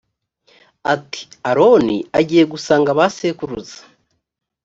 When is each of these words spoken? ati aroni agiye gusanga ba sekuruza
ati 0.93 1.21
aroni 1.49 1.97
agiye 2.19 2.43
gusanga 2.53 2.97
ba 2.97 3.05
sekuruza 3.15 3.79